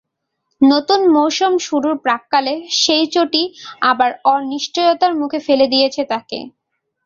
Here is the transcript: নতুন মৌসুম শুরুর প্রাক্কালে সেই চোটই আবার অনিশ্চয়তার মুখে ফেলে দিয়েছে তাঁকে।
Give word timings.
নতুন 0.61 0.99
মৌসুম 1.15 1.53
শুরুর 1.67 1.95
প্রাক্কালে 2.03 2.53
সেই 2.81 3.05
চোটই 3.13 3.43
আবার 3.89 4.11
অনিশ্চয়তার 4.31 5.13
মুখে 5.21 5.39
ফেলে 5.47 5.65
দিয়েছে 5.73 6.01
তাঁকে। 6.11 6.39